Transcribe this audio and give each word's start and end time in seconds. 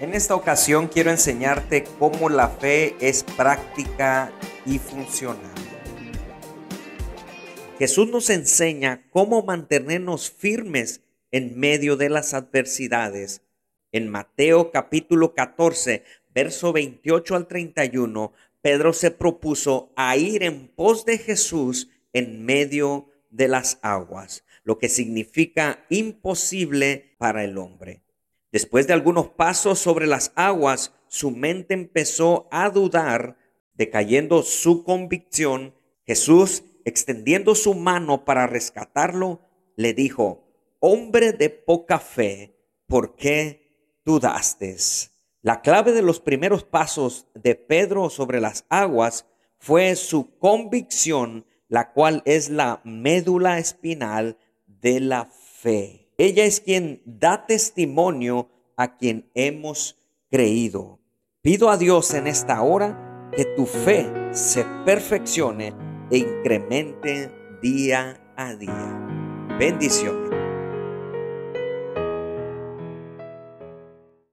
En 0.00 0.12
esta 0.12 0.34
ocasión 0.34 0.88
quiero 0.88 1.12
enseñarte 1.12 1.84
cómo 2.00 2.28
la 2.28 2.48
fe 2.48 2.96
es 2.98 3.22
práctica 3.22 4.32
y 4.66 4.80
funcional. 4.80 5.54
Jesús 7.78 8.08
nos 8.08 8.28
enseña 8.28 9.06
cómo 9.10 9.44
mantenernos 9.44 10.32
firmes 10.32 11.02
en 11.30 11.58
medio 11.58 11.96
de 11.96 12.10
las 12.10 12.34
adversidades. 12.34 13.42
En 13.92 14.08
Mateo 14.08 14.72
capítulo 14.72 15.32
14, 15.32 16.02
verso 16.34 16.72
28 16.72 17.36
al 17.36 17.46
31, 17.46 18.32
Pedro 18.62 18.92
se 18.92 19.12
propuso 19.12 19.92
a 19.94 20.16
ir 20.16 20.42
en 20.42 20.66
pos 20.66 21.04
de 21.04 21.18
Jesús 21.18 21.88
en 22.12 22.44
medio 22.44 23.10
de 23.30 23.46
las 23.46 23.78
aguas, 23.82 24.44
lo 24.64 24.78
que 24.78 24.88
significa 24.88 25.84
imposible 25.88 27.14
para 27.18 27.44
el 27.44 27.58
hombre. 27.58 28.03
Después 28.54 28.86
de 28.86 28.92
algunos 28.92 29.30
pasos 29.30 29.80
sobre 29.80 30.06
las 30.06 30.30
aguas, 30.36 30.94
su 31.08 31.32
mente 31.32 31.74
empezó 31.74 32.46
a 32.52 32.70
dudar, 32.70 33.36
decayendo 33.74 34.44
su 34.44 34.84
convicción. 34.84 35.74
Jesús, 36.06 36.62
extendiendo 36.84 37.56
su 37.56 37.74
mano 37.74 38.24
para 38.24 38.46
rescatarlo, 38.46 39.40
le 39.74 39.92
dijo, 39.92 40.46
hombre 40.78 41.32
de 41.32 41.50
poca 41.50 41.98
fe, 41.98 42.56
¿por 42.86 43.16
qué 43.16 43.98
dudaste? 44.04 44.76
La 45.42 45.60
clave 45.60 45.90
de 45.90 46.02
los 46.02 46.20
primeros 46.20 46.62
pasos 46.62 47.26
de 47.34 47.56
Pedro 47.56 48.08
sobre 48.08 48.40
las 48.40 48.66
aguas 48.68 49.26
fue 49.58 49.96
su 49.96 50.38
convicción, 50.38 51.44
la 51.66 51.92
cual 51.92 52.22
es 52.24 52.50
la 52.50 52.80
médula 52.84 53.58
espinal 53.58 54.38
de 54.68 55.00
la 55.00 55.24
fe. 55.24 56.03
Ella 56.16 56.44
es 56.44 56.60
quien 56.60 57.02
da 57.04 57.46
testimonio 57.46 58.48
a 58.76 58.96
quien 58.96 59.30
hemos 59.34 59.98
creído. 60.30 61.00
Pido 61.42 61.70
a 61.70 61.76
Dios 61.76 62.14
en 62.14 62.26
esta 62.26 62.62
hora 62.62 63.30
que 63.36 63.44
tu 63.56 63.66
fe 63.66 64.06
se 64.32 64.64
perfeccione 64.84 65.74
e 66.10 66.18
incremente 66.18 67.30
día 67.60 68.20
a 68.36 68.54
día. 68.54 69.56
Bendición. 69.58 70.33